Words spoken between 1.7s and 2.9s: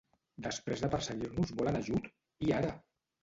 ajut?, i ara!